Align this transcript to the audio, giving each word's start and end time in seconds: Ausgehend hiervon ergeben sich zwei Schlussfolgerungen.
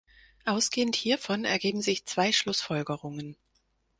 Ausgehend 0.45 0.95
hiervon 0.95 1.45
ergeben 1.45 1.83
sich 1.83 2.05
zwei 2.07 2.31
Schlussfolgerungen. 2.31 3.37